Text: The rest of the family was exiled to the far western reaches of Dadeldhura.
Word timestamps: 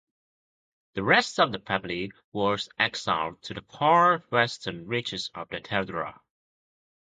The 0.95 1.03
rest 1.03 1.39
of 1.39 1.51
the 1.51 1.59
family 1.59 2.11
was 2.33 2.69
exiled 2.79 3.39
to 3.43 3.53
the 3.53 3.61
far 3.61 4.17
western 4.31 4.87
reaches 4.87 5.29
of 5.35 5.49
Dadeldhura. 5.49 6.19